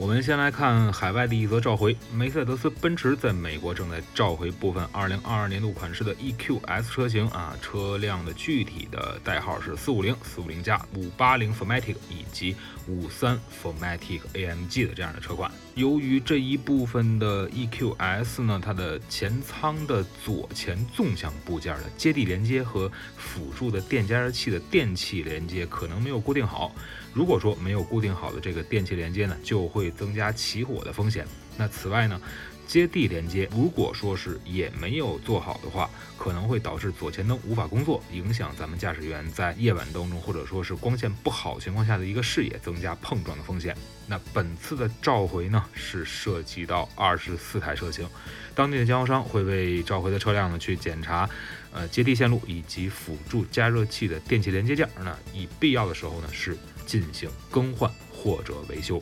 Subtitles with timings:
[0.00, 10.80] 我们先来看海外的一则召回，梅赛德斯奔驰在美国正在召回部分2022年度款式的 EQS 车型啊，车辆的具体的代号是450、450加、
[11.18, 12.56] 580 Formatic 以及
[12.88, 15.52] 53 Formatic AMG 的这样的车款。
[15.74, 26.72] 由于这一部分的 EQS 呢，它的前舱的左前纵向部件的接地连接和辅助的电加热器的电气连接可能没有固定好。
[27.12, 31.26] 如果说没有固定好的这个电气连接呢，就会增加起火的风险。
[31.56, 32.20] 那此外呢，
[32.66, 43.76] 接地连接如果说是也没有做好的话，可能会导致左前灯无法工作，影响咱们驾驶员在夜晚当中或者说是光线不好情况下的一个视野，增加碰撞的风险。
[44.06, 48.08] 那本次的召回呢，是涉及到二十四台车型，
[48.54, 51.28] 当地的经销商会为召回的车辆呢去检查，
[51.72, 56.56] 呃接地线路以及辅助加热器的电气连接件，那以必要的时候呢是。
[56.86, 59.00] 进行更换或者维修。